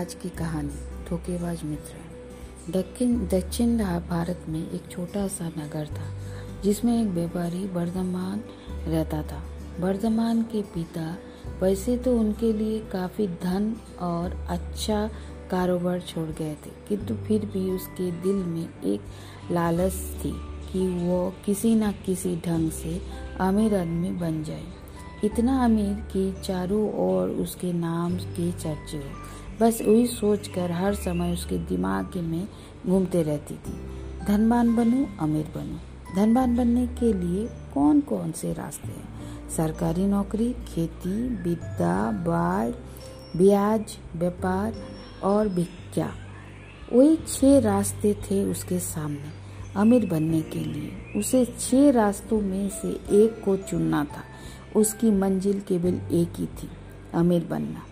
आज 0.00 0.12
की 0.14 0.28
कहानी, 0.28 0.68
धोखेबाज 1.08 1.62
मित्र 1.64 2.72
दक्षिण 2.72 3.16
दक्षिण 3.28 3.78
भारत 4.08 4.44
में 4.48 4.60
एक 4.60 4.88
छोटा 4.90 5.26
सा 5.28 5.48
नगर 5.48 5.86
था, 5.86 6.06
जिसमें 6.62 6.92
एक 7.02 7.08
व्यापारी 7.08 7.64
वर्धमान 7.66 8.40
रहता 8.86 9.22
था। 9.22 9.42
वर्धमान 9.80 10.42
के 10.42 10.62
पिता 10.74 11.04
वैसे 11.62 11.96
तो 11.96 12.16
उनके 12.18 12.52
लिए 12.52 12.78
काफ़ी 12.92 13.26
धन 13.42 13.74
और 14.00 14.36
अच्छा 14.50 15.06
कारोबार 15.50 16.00
छोड़ 16.00 16.28
गए 16.28 16.54
थे, 16.56 16.70
किंतु 16.88 17.14
फिर 17.16 17.44
भी 17.46 17.70
उसके 17.70 18.10
दिल 18.22 18.42
में 18.46 18.82
एक 18.84 19.52
लालच 19.52 19.92
थी 20.24 20.32
कि 20.72 20.86
वो 20.98 21.32
किसी 21.46 21.74
न 21.74 21.92
किसी 22.06 22.36
ढंग 22.46 22.70
से 22.70 23.00
अमीर 23.40 23.74
आदमी 23.74 24.10
बन 24.20 24.42
जाए। 24.44 24.64
इतना 25.24 25.64
अमीर 25.64 25.94
कि 26.12 26.32
चारों 26.44 26.82
ओर 27.00 27.28
उसके 27.42 27.72
नाम 27.72 28.16
के 28.16 28.50
चर्चे 28.52 28.96
हो 28.96 29.28
बस 29.60 29.82
वही 29.82 30.06
सोचकर 30.06 30.70
हर 30.70 30.94
समय 30.94 31.32
उसके 31.32 31.58
दिमाग 31.58 32.16
में 32.16 32.48
घूमते 32.86 33.22
रहती 33.22 33.54
थी। 33.54 33.72
धनवान 34.26 34.76
बनूं, 34.76 35.06
अमीर 35.20 35.44
बनूं। 35.54 35.78
धनवान 36.16 36.56
बनने 36.56 36.86
के 36.86 37.12
लिए 37.12 37.46
कौन 37.74 38.00
कौन 38.00 38.32
से 38.32 38.52
रास्ते 38.52 38.88
हैं? 38.88 39.08
सरकारी 39.50 40.06
नौकरी, 40.06 40.52
खेती, 40.52 41.28
विद्या 41.28 42.10
बाढ़ 42.10 42.70
ब्याज, 43.36 43.98
व्यापार 44.16 44.74
और 45.22 45.48
भिक्षा 45.48 46.10
वही 46.92 47.16
छह 47.16 47.58
रास्ते 47.58 48.14
थे 48.14 48.44
उसके 48.44 48.78
सामने, 48.78 49.28
अमीर 49.76 50.06
बनने 50.06 50.42
के 50.42 50.58
लिए। 50.58 50.92
उसे 51.16 51.44
छह 51.44 51.90
रास्तों 51.90 52.40
में 52.40 52.68
से 52.68 52.88
एक 52.90 53.42
को 53.44 53.56
चुनना 53.56 54.04
था। 54.04 54.22
उसकी 54.80 55.10
मंजिल 55.10 55.60
केवल 55.60 55.94
एक 56.12 56.28
ही 56.36 56.46
थी, 56.46 56.68
अमीर 57.14 57.44
बनना। 57.44 57.82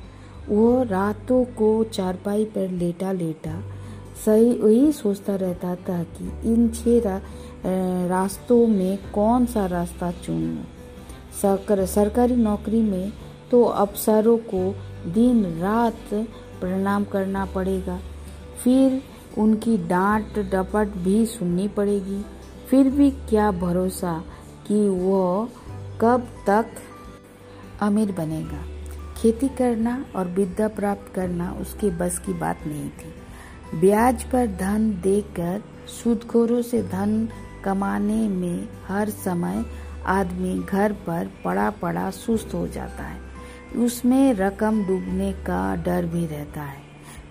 वो 0.48 0.82
रातों 0.82 1.44
को 1.44 1.84
चारपाई 1.84 2.44
पर 2.44 2.70
लेटा 2.70 3.12
लेटा 3.12 3.60
सही 4.24 4.52
वही 4.58 4.92
सोचता 4.92 5.34
रहता 5.36 5.74
था 5.74 6.02
कि 6.02 6.52
इन 6.52 6.68
छह 6.68 7.00
रा, 7.00 7.20
रास्तों 8.08 8.66
में 8.66 8.98
कौन 9.12 9.46
सा 9.46 9.66
रास्ता 9.66 10.10
चुनूं। 10.10 10.64
सरकार, 11.42 11.86
सरकारी 11.86 12.36
नौकरी 12.36 12.82
में 12.82 13.12
तो 13.50 13.62
अफसरों 13.64 14.38
को 14.38 14.74
दिन 15.12 15.44
रात 15.60 16.14
प्रणाम 16.60 17.04
करना 17.04 17.44
पड़ेगा। 17.44 17.98
फिर 18.64 19.02
उनकी 19.38 19.76
डांट 19.78 20.38
डपट 20.52 20.96
भी 20.96 21.26
सुननी 21.26 21.68
पड़ेगी। 21.68 22.24
फिर 22.70 22.90
भी 22.90 23.10
क्या 23.10 23.50
भरोसा 23.50 24.24
कि 24.66 24.88
वो 24.88 25.48
कब 26.00 26.26
तक 26.46 26.66
अमीर 27.82 28.12
बनेगा। 28.12 28.64
खेती 29.18 29.48
करना 29.48 30.04
और 30.16 30.28
विद्या 30.28 30.68
प्राप्त 30.68 31.14
करना 31.14 31.52
उसके 31.52 31.90
बस 31.90 32.18
की 32.18 32.32
बात 32.32 32.58
नहीं 32.66 32.88
थी। 32.90 33.80
ब्याज 33.80 34.24
पर 34.24 34.46
धन 34.46 34.90
देकर 35.02 35.62
सूदखोरों 35.88 36.62
से 36.62 36.82
धन 36.82 37.28
कमाने 37.64 38.28
में 38.28 38.68
हर 38.86 39.10
समय 39.10 39.64
आदमी 40.06 40.58
घर 40.58 40.92
पर 40.92 41.30
पड़ा 41.44 41.70
पड़ा 41.70 42.10
सुस्त 42.10 42.54
हो 42.54 42.66
जाता 42.68 43.04
है। 43.04 43.20
उसमें 43.76 44.34
रकम 44.34 44.84
डूबने 44.84 45.32
का 45.32 45.76
डर 45.76 46.06
भी 46.06 46.26
रहता 46.26 46.62
है। 46.62 46.82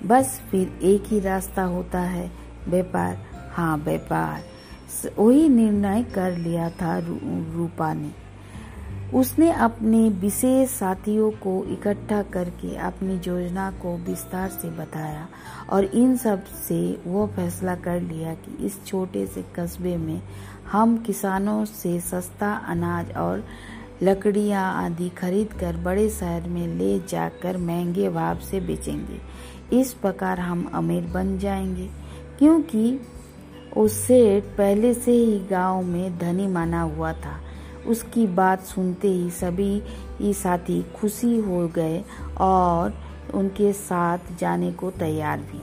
बस 0.06 0.42
फिर 0.52 0.80
एक 0.84 1.04
ही 1.08 1.20
रास्ता 1.20 1.64
होता 1.64 2.00
है, 2.00 2.32
व्यापार। 2.68 3.18
हाँ 3.52 3.78
व्यापार। 3.78 4.44
वही 5.20 5.50
निर्णय 5.50 6.04
कर 6.04 6.38
लिया 6.38 6.70
था 6.70 6.98
रूपा 7.00 7.94
ने। 7.94 8.27
उसने 9.16 9.52
अपने 9.52 10.10
विशेष 10.10 10.70
साथियों 10.70 11.30
को 11.32 11.64
इकट्ठा 11.66 12.22
करके 12.24 12.76
अपनी 12.78 13.14
योजना 13.28 13.70
को 13.72 13.96
विस्तार 13.98 14.50
से 14.50 14.70
बताया 14.70 15.28
और 15.70 15.84
इन 15.84 16.18
सबसे 16.18 16.80
वो 17.08 17.28
फैसला 17.28 17.76
कर 17.76 18.02
लिया 18.02 18.34
कि 18.34 18.66
इस 18.66 18.86
छोटे 18.86 19.26
से 19.28 19.46
कस्बे 19.56 19.96
में 19.98 20.22
हम 20.72 20.98
किसानों 20.98 21.66
से 21.66 22.00
सस्ता 22.00 22.52
अनाज 22.68 23.16
और 23.18 23.44
लकड़ियाँ 24.04 24.86
आदि 24.86 25.10
खरीद 25.10 25.54
कर 25.54 25.78
बड़े 25.78 26.10
शहर 26.10 26.48
में 26.50 26.68
ले 26.68 27.00
जाकर 27.00 27.58
महँगे 27.58 28.10
भाव 28.10 28.40
से 28.40 28.60
बेचेंगे। 28.60 29.20
इस 29.80 29.94
प्रकार 29.94 30.40
हम 30.40 30.70
अमीर 30.74 31.04
बन 31.04 31.38
जाएँगे, 31.40 31.90
क्योंकि 32.40 33.00
उससे 33.78 34.40
पहले 34.58 34.94
से 34.94 35.12
ही 35.12 35.40
गाँव 35.40 35.82
में 35.84 36.18
धनी 36.18 36.48
माना 36.48 36.82
हुआ 36.82 37.14
था। 37.14 37.40
उसकी 37.88 38.28
बात 38.28 38.64
सुनते 38.64 39.08
ही 39.08 39.30
सभी 39.30 39.84
ही 40.20 40.34
साथी 40.34 40.86
खुशी 41.02 41.38
हो 41.38 41.68
गए 41.68 42.04
और 42.38 42.94
उनके 43.34 43.74
साथ 43.74 44.18
जाने 44.40 44.72
को 44.72 44.92
तैयार 44.92 45.40
भी। 45.40 45.62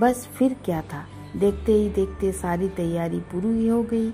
बस 0.00 0.28
फिर 0.38 0.56
क्या 0.64 0.80
था? 0.80 1.04
देखते 1.36 1.72
ही 1.72 1.88
देखते 1.88 2.32
सारी 2.32 2.68
तैयारी 2.68 3.18
पूरी 3.18 3.68
हो 3.68 3.82
गई। 3.82 4.08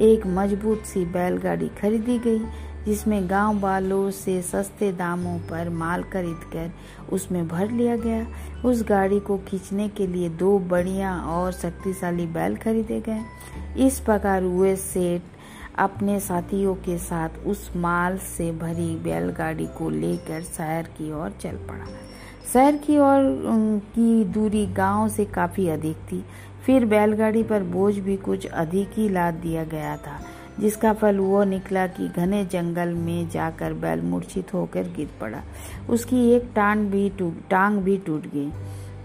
एक 0.00 0.26
मज़बूत 0.26 0.82
सी 0.82 1.04
बैलगाड़ी 1.04 1.68
खरीदी 1.68 2.18
गई, 2.18 2.38
जिसमें 2.84 3.30
गाँव 3.30 3.58
वालों 3.60 4.10
से 4.10 4.42
सस्ते 4.42 4.92
दामों 4.92 5.38
पर 5.38 5.68
माल 5.68 6.02
खरीदकर 6.02 6.70
उसमें 7.12 7.48
भर 7.48 7.70
लिया 7.70 7.96
गया। 7.96 8.26
उस 8.64 8.82
गाड़ी 8.82 9.20
को 9.20 9.38
खींचने 9.38 9.88
के 9.88 10.06
लिए 10.06 10.28
दो 10.28 10.58
बढ़िया 10.58 11.20
और 11.20 11.52
शक्तिशाली 11.52 12.26
बैल 12.26 12.56
खरीदे 12.56 13.00
गए। 13.00 13.20
इस 13.86 14.00
प्रकार 14.00 14.42
हुए 14.42 14.76
सेठ 14.76 15.22
अपने 15.78 16.18
साथियों 16.20 16.74
के 16.74 16.96
साथ 16.98 17.46
उस 17.46 17.70
माल 17.76 18.18
से 18.28 18.50
भरी 18.52 18.94
बैलगाड़ी 18.96 19.66
को 19.78 19.88
लेकर 19.90 20.42
शहर 20.42 20.82
की 20.98 21.12
ओर 21.12 21.30
चल 21.40 21.56
पड़ा। 21.68 21.84
शहर 22.52 22.76
की 22.76 22.98
ओर 22.98 23.22
की 23.94 24.24
दूरी 24.24 24.66
गाँव 24.66 25.08
से 25.08 25.24
काफ़ी 25.24 25.68
अधिक 25.68 25.96
थी। 26.12 26.24
फिर 26.66 26.84
बैलगाड़ी 26.84 27.42
पर 27.42 27.62
बोझ 27.62 27.94
भी 27.94 28.16
कुछ 28.16 28.46
अधिक 28.46 28.90
ही 28.96 29.08
लाद 29.08 29.34
दिया 29.34 29.64
गया 29.64 29.96
था, 29.96 30.18
जिसका 30.60 30.92
फल 30.92 31.18
वो 31.18 31.42
निकला 31.44 31.86
कि 31.86 32.08
घने 32.08 32.44
जंगल 32.44 32.94
में 32.94 33.28
जाकर 33.28 33.72
बैल 33.74 34.00
मूर्छित 34.02 34.54
होकर 34.54 34.92
गिर 34.96 35.08
पड़ा। 35.20 35.42
उसकी 35.90 36.28
एक 36.30 36.50
टांग 36.54 36.86
भी 36.86 37.08
टूट, 37.10 37.40
टांग 37.50 37.78
भी 37.78 37.96
टूट 37.96 38.26
गई। 38.26 38.50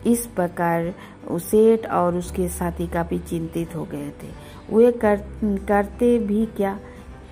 इस 0.07 0.27
प्रकार 0.27 0.93
सेठ 1.31 1.85
और 1.85 2.15
उसके 2.15 2.47
साथी 2.47 2.87
काफ़ी 2.87 3.19
चिंतित 3.19 3.75
हो 3.75 3.83
गए 3.83 4.09
थे। 4.09 4.29
वे 4.75 4.91
कर, 4.91 5.21
करते 5.43 6.19
भी 6.19 6.45
क्या? 6.45 6.79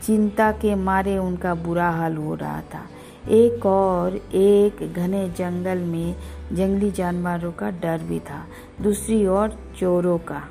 चिंता 0.03 0.51
के 0.51 0.75
मारे 0.75 1.17
उनका 1.17 1.55
बुरा 1.55 1.89
हाल 1.89 2.15
हो 2.15 2.35
रहा 2.35 2.61
था। 2.61 2.83
एक 3.29 3.65
और 3.65 4.15
एक 4.33 4.93
घने 4.93 5.29
जंगल 5.29 5.77
में 5.77 6.15
जंगली 6.53 6.91
जानवरों 6.91 7.51
का 7.51 7.69
डर 7.71 7.97
भी 7.97 8.19
था। 8.19 8.45
दूसरी 8.81 9.27
ओर 9.27 9.57
चोरों 9.79 10.17
का। 10.17 10.43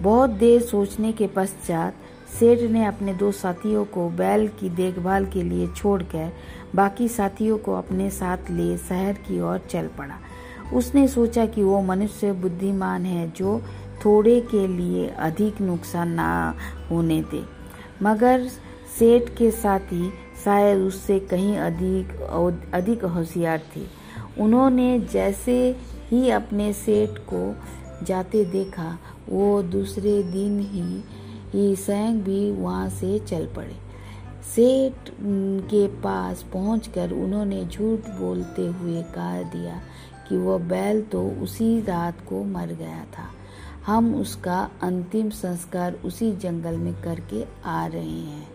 बहुत 0.00 0.30
देर 0.30 0.62
सोचने 0.62 1.12
के 1.12 1.26
पश्चात 1.26 1.94
सेठ 2.38 2.70
ने 2.70 2.84
अपने 2.84 3.14
दो 3.14 3.32
साथियों 3.32 3.84
को 3.84 4.08
बैल 4.08 4.48
की 4.48 4.70
देखभाल 4.70 5.26
के 5.26 5.42
लिए 5.42 5.68
छोड़कर 5.68 6.32
बाकी 6.74 7.08
साथियों 7.08 7.58
को 7.58 7.74
अपने 7.74 8.10
साथ 8.10 8.50
ले 8.50 8.76
शहर 8.78 9.12
की 9.12 9.40
ओर 9.40 9.58
चल 9.58 9.88
पड़ा। 9.98 10.18
उसने 10.74 11.06
सोचा 11.08 11.46
कि 11.46 11.62
वो 11.62 11.80
मनुष्य 11.82 12.32
बुद्धिमान 12.32 13.04
है 13.04 13.30
जो 13.30 13.60
थोड़े 14.04 14.40
के 14.40 14.66
लिए 14.68 15.06
अधिक 15.08 15.60
नुकसान 15.60 16.08
ना 16.08 16.54
होने 16.90 17.20
दे। 17.22 17.42
मगर 18.02 18.46
सेठ 18.98 19.28
के 19.28 19.50
साथी 19.50 20.10
शायद 20.44 20.78
उससे 20.78 21.18
कहीं 21.20 21.56
अधिक 21.58 22.20
अधिक 22.74 23.04
होशियार 23.04 23.62
थे। 23.76 23.86
उन्होंने 24.42 24.98
जैसे 25.12 25.76
ही 26.10 26.30
अपने 26.30 26.72
सेठ 26.72 27.18
को 27.32 27.54
जाते 28.04 28.44
देखा, 28.44 28.98
वो 29.28 29.62
दूसरे 29.62 30.22
दिन 30.22 30.58
ही 30.60 31.02
ही 31.52 31.76
स्वयं 31.76 32.20
भी 32.20 32.50
वहाँ 32.52 32.88
से 32.88 33.18
चल 33.18 33.46
पड़े। 33.46 33.76
सेठ 34.54 35.10
के 35.70 35.86
पास 35.86 36.42
पहुंचकर 36.42 37.12
उन्होंने 37.12 37.64
झूठ 37.64 38.08
बोलते 38.20 38.66
हुए 38.66 39.02
कह 39.02 39.42
दिया 39.42 39.80
कि 40.28 40.36
वह 40.36 40.58
बैल 40.58 41.02
तो 41.02 41.28
उसी 41.42 41.80
रात 41.80 42.20
को 42.28 42.44
मर 42.44 42.66
गया 42.66 43.04
था। 43.18 43.28
हम 43.86 44.14
उसका 44.14 44.70
अंतिम 44.82 45.30
संस्कार 45.30 45.92
उसी 46.04 46.32
जंगल 46.32 46.76
में 46.76 46.94
करके 47.02 47.44
आ 47.64 47.86
रहे 47.86 48.20
हैं। 48.20 48.48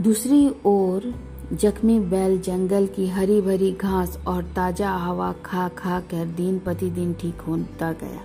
दूसरी 0.00 0.54
ओर 0.66 1.14
जख्मी 1.52 1.98
बैल 2.00 2.38
जंगल 2.40 2.86
की 2.86 3.06
हरी 3.08 3.40
भरी 3.40 3.70
घास 3.72 4.18
और 4.26 4.42
ताज़ा 4.56 4.90
हवा 4.96 5.32
खा 5.44 5.66
खा 5.68 5.98
कर 6.00 6.26
दिन 6.26 6.58
प्रतिदिन 6.58 7.14
ठीक 7.20 7.40
होता 7.40 7.90
गया। 7.92 8.20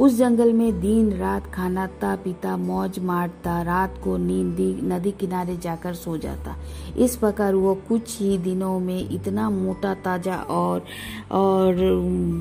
उस 0.00 0.16
जंगल 0.18 0.52
में 0.52 0.80
दिन 0.80 1.12
रात 1.12 1.46
खानाता 1.54 2.14
पीता 2.16 2.56
मौज 2.56 2.98
मारता, 2.98 3.60
रात 3.62 4.00
को 4.04 4.16
नींदी 4.16 4.70
नदी 4.82 5.10
किनारे 5.10 5.56
जाकर 5.56 5.94
सो 5.94 6.16
जाता। 6.18 6.56
इस 6.96 7.16
प्रकार 7.16 7.54
वो 7.54 7.74
कुछ 7.88 8.18
ही 8.20 8.38
दिनों 8.38 8.78
में 8.80 9.10
इतना 9.10 9.48
मोटा, 9.50 9.94
ताज़ा 9.94 10.36
और 10.36 10.84
और 11.32 11.76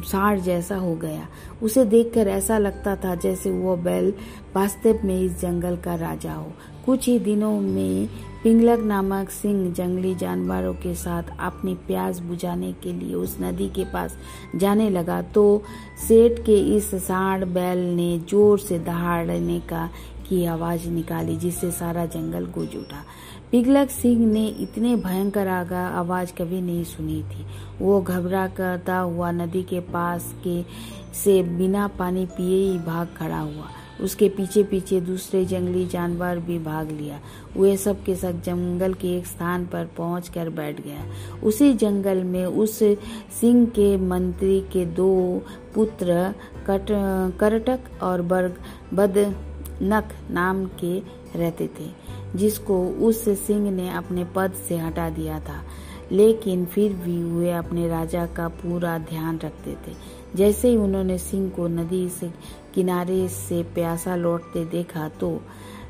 साढ़ 0.07 0.39
जैसा 0.39 0.75
हो 0.75 0.95
गया। 0.95 1.27
उसे 1.63 1.85
देखकर 1.85 2.27
ऐसा 2.27 2.57
लगता 2.57 2.95
था 2.95 3.15
जैसे 3.15 3.51
वो 3.51 3.77
बैल 3.77 4.13
वास्तव 4.55 4.99
में 5.03 5.19
इस 5.21 5.39
जंगल 5.41 5.77
का 5.77 5.95
राजा 5.95 6.33
हो। 6.33 6.51
कुछ 6.85 7.07
ही 7.07 7.19
दिनों 7.19 7.59
में 7.61 8.09
पिंगलक 8.43 8.79
नामक 8.79 9.29
सिंह 9.29 9.73
जंगली 9.73 10.13
जानवरों 10.15 10.73
के 10.73 10.93
साथ 10.95 11.23
अपनी 11.39 11.73
प्यास 11.87 12.19
बुझाने 12.19 12.71
के 12.73 12.93
लिए 12.93 13.13
उस 13.15 13.37
नदी 13.41 13.67
के 13.69 13.83
पास 13.83 14.17
जाने 14.55 14.89
लगा। 14.89 15.21
तो 15.21 15.43
सेठ 16.07 16.39
के 16.45 16.57
इस 16.75 16.89
सांड 17.05 17.45
बैल 17.45 17.79
ने 17.95 18.17
ज़ोर 18.29 18.59
से 18.59 18.79
दहाड़ने 18.79 19.59
का 19.59 19.85
की 20.29 20.43
आवाज़ 20.45 20.87
निकाली, 20.87 21.35
जिससे 21.35 21.69
सारा 21.71 22.05
जंगल 22.05 22.45
गूंज 22.45 22.75
उठा। 22.75 23.03
पिघलक 23.51 23.89
सिंह 23.89 24.25
ने 24.27 24.45
इतने 24.47 24.95
भयंकर 24.95 25.47
आगा 25.47 25.85
आवाज़ 25.99 26.33
कभी 26.33 26.61
नहीं 26.61 26.83
सुनी 26.83 27.21
थी। 27.23 27.45
वो 27.81 28.01
घबरा 28.01 28.47
करता 28.49 28.97
हुआ 28.97 29.31
नदी 29.31 29.63
के 29.63 29.79
पास 29.93 30.33
के 30.43 30.61
से 31.13 31.41
बिना 31.57 31.87
पानी 31.99 32.25
पिए 32.27 32.57
ही 32.63 32.77
भाग 32.79 33.15
खड़ा 33.17 33.39
हुआ। 33.39 33.69
उसके 34.03 34.29
पीछे 34.29 34.63
पीछे 34.63 34.99
दूसरे 35.01 35.43
जंगली 35.45 35.85
जानवर 35.87 36.39
भी 36.39 36.57
भाग 36.59 36.91
लिया। 36.91 37.19
वे 37.57 37.75
सब 37.77 38.03
के 38.03 38.15
सब 38.15 38.41
जंगल 38.41 38.93
के 38.93 39.15
एक 39.17 39.27
स्थान 39.27 39.65
पर 39.65 39.85
पहुँच 39.97 40.29
कर 40.29 40.49
बैठ 40.49 40.81
गया। 40.81 41.05
उसी 41.43 41.73
जंगल 41.73 42.23
में 42.23 42.45
उस 42.45 42.79
सिंह 43.41 43.65
के 43.65 43.95
मंत्री 43.97 44.59
के 44.73 44.85
दो 44.85 45.41
पुत्र 45.75 46.33
कट, 46.67 46.87
करटक 47.39 48.03
और 48.03 48.21
बर्ग 48.21 48.55
बदनक 48.93 50.13
नाम 50.31 50.65
के 50.83 50.99
रहते 51.39 51.69
थे 51.79 51.89
जिसको 52.35 52.85
उस 52.87 53.23
सिंह 53.39 53.71
ने 53.71 53.89
अपने 53.89 54.25
पद 54.35 54.51
से 54.67 54.77
हटा 54.77 55.09
दिया 55.09 55.39
था। 55.39 55.61
लेकिन 56.11 56.65
फिर 56.65 56.93
भी 56.93 57.23
वे 57.23 57.51
अपने 57.51 57.87
राजा 57.87 58.25
का 58.25 58.47
पूरा 58.47 58.97
ध्यान 58.97 59.39
रखते 59.39 59.71
थे। 59.71 59.95
जैसे 60.35 60.67
ही 60.67 60.77
उन्होंने 60.77 61.17
सिंह 61.17 61.49
को 61.49 61.67
नदी 61.69 62.07
से 62.09 62.31
किनारे 62.75 63.27
से 63.29 63.61
प्यासा 63.75 64.15
लौटते 64.15 64.65
देखा 64.65 65.07
तो 65.19 65.39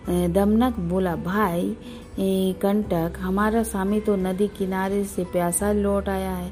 दमनक 0.09 0.79
बोला, 0.79 1.15
भाई 1.15 1.75
कंटक, 2.61 3.13
हमारा 3.19 3.63
स्वामी 3.63 3.99
तो 3.99 4.15
नदी 4.15 4.47
किनारे 4.47 5.03
से 5.05 5.23
प्यासा 5.23 5.71
लौट 5.71 6.09
आया 6.09 6.31
है। 6.31 6.51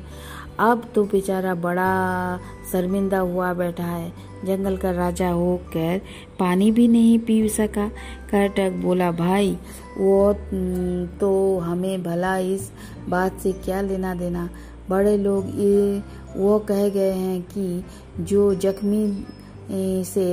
अब 0.59 0.83
तो 0.95 1.03
बेचारा 1.03 1.53
बड़ा 1.55 2.37
शर्मिंदा 2.71 3.19
हुआ 3.19 3.53
बैठा 3.53 3.83
है। 3.83 4.11
जंगल 4.45 4.77
का 4.77 4.91
राजा 4.91 5.29
होकर 5.29 6.01
पानी 6.39 6.71
भी 6.71 6.87
नहीं 6.87 7.17
पी 7.19 7.47
सका। 7.49 7.87
कर्टक 8.31 8.81
बोला, 8.83 9.11
भाई, 9.11 9.57
वो 9.97 10.33
तो 11.19 11.59
हमें 11.59 12.03
भला 12.03 12.37
इस 12.37 12.71
बात 13.09 13.39
से 13.39 13.51
क्या 13.55 13.81
लेना 13.81 14.13
देना? 14.15 14.49
बड़े 14.89 15.17
लोग 15.17 15.45
ये 15.55 16.01
वो 16.35 16.57
कह 16.59 16.87
गए 16.89 17.11
हैं 17.11 17.41
कि 17.43 17.83
जो 18.23 18.53
जख्मी 18.55 19.05
से 20.05 20.25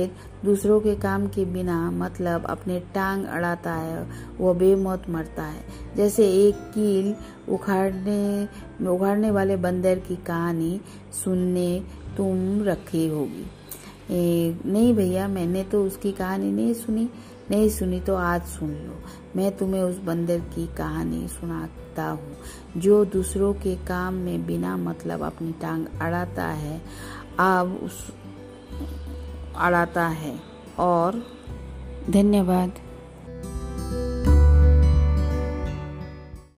दूसरों 0.45 0.79
के 0.79 0.95
काम 0.95 1.27
के 1.27 1.45
बिना 1.45 1.79
मतलब 1.91 2.45
अपने 2.45 2.79
टांग 2.95 3.25
अड़ाता 3.25 3.73
है, 3.73 4.05
वो 4.37 4.53
बेमौत 4.53 5.09
मरता 5.09 5.43
है। 5.43 5.61
जैसे 5.95 6.27
एक 6.39 6.55
कील 6.73 7.13
उखाड़ने 7.53 8.87
उखाड़ने 8.87 9.31
वाले 9.31 9.55
बंदर 9.57 9.99
की 9.99 10.15
कहानी 10.27 10.79
सुनने 11.23 11.81
तुम 12.17 12.63
रखी 12.63 13.07
होगी। 13.07 13.45
नहीं 14.11 14.93
भैया, 14.93 15.27
मैंने 15.27 15.63
तो 15.63 15.83
उसकी 15.85 16.11
कहानी 16.11 16.51
नहीं 16.51 16.73
सुनी। 16.73 17.09
नहीं, 17.51 17.69
सुनी 17.69 17.99
तो 17.99 18.15
आज 18.15 18.43
सुन 18.43 18.69
लो। 18.69 19.03
मैं 19.35 19.57
तुम्हें 19.57 19.81
उस 19.81 19.97
बंदर 19.97 20.39
की 20.39 20.67
कहानी 20.67 21.27
सुनाता 21.27 22.09
हूँ, 22.09 22.37
जो 22.77 23.05
दूसरों 23.05 23.53
के 23.53 23.75
काम 23.75 24.13
में 24.13 24.45
बिना 24.45 24.77
मतलब 24.77 25.23
अपनी 25.23 25.51
टांग 25.51 25.85
अड़ाता 26.01 26.45
है, 26.45 26.81
अब 27.39 27.79
उस, 27.83 28.11
अड़ाता 29.57 30.07
है। 30.07 30.39
और 30.79 31.23
धन्यवाद। 32.09 32.71